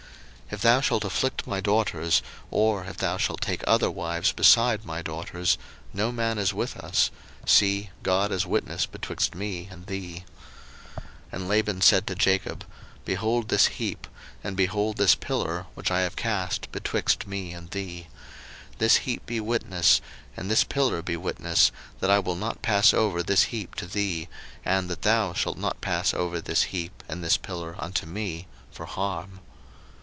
01:031:050 0.51 0.57
If 0.59 0.63
thou 0.63 0.81
shalt 0.81 1.05
afflict 1.05 1.47
my 1.47 1.61
daughters, 1.61 2.21
or 2.49 2.83
if 2.83 2.97
thou 2.97 3.15
shalt 3.15 3.39
take 3.39 3.63
other 3.65 3.89
wives 3.89 4.33
beside 4.33 4.83
my 4.83 5.01
daughters, 5.01 5.57
no 5.93 6.11
man 6.11 6.37
is 6.37 6.53
with 6.53 6.75
us; 6.75 7.09
see, 7.45 7.89
God 8.03 8.33
is 8.33 8.45
witness 8.45 8.85
betwixt 8.85 9.33
me 9.33 9.69
and 9.71 9.85
thee. 9.87 10.25
01:031:051 10.97 11.03
And 11.31 11.47
Laban 11.47 11.79
said 11.79 12.05
to 12.05 12.15
Jacob, 12.15 12.65
Behold 13.05 13.47
this 13.47 13.67
heap, 13.67 14.07
and 14.43 14.57
behold 14.57 14.97
this 14.97 15.15
pillar, 15.15 15.67
which 15.73 15.89
I 15.89 16.01
have 16.01 16.17
cast 16.17 16.69
betwixt 16.73 17.25
me 17.25 17.53
and 17.53 17.71
thee: 17.71 18.07
01:031:052 18.71 18.77
This 18.79 18.95
heap 18.97 19.25
be 19.25 19.39
witness, 19.39 20.01
and 20.35 20.51
this 20.51 20.65
pillar 20.65 21.01
be 21.01 21.15
witness, 21.15 21.71
that 22.01 22.11
I 22.11 22.19
will 22.19 22.35
not 22.35 22.61
pass 22.61 22.93
over 22.93 23.23
this 23.23 23.43
heap 23.43 23.75
to 23.75 23.87
thee, 23.87 24.27
and 24.65 24.89
that 24.89 25.03
thou 25.03 25.31
shalt 25.31 25.57
not 25.57 25.79
pass 25.79 26.13
over 26.13 26.41
this 26.41 26.63
heap 26.63 27.03
and 27.07 27.23
this 27.23 27.37
pillar 27.37 27.77
unto 27.81 28.05
me, 28.05 28.47
for 28.69 28.85
harm. 28.85 29.39